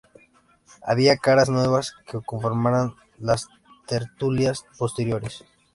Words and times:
Había 0.83 1.15
caras 1.17 1.47
nuevas 1.49 1.93
que 2.07 2.19
conformarán 2.25 2.95
las 3.19 3.49
tertulias 3.85 4.65
posteriores. 4.79 5.45